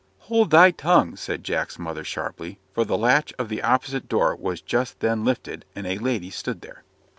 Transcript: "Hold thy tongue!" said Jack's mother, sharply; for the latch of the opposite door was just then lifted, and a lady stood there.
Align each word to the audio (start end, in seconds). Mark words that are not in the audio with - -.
"Hold 0.31 0.49
thy 0.49 0.71
tongue!" 0.71 1.15
said 1.15 1.43
Jack's 1.43 1.77
mother, 1.77 2.03
sharply; 2.03 2.57
for 2.73 2.83
the 2.83 2.97
latch 2.97 3.33
of 3.37 3.49
the 3.49 3.61
opposite 3.61 4.09
door 4.09 4.35
was 4.35 4.59
just 4.59 4.99
then 4.99 5.23
lifted, 5.23 5.63
and 5.75 5.85
a 5.85 5.99
lady 5.99 6.31
stood 6.31 6.61
there. 6.61 6.81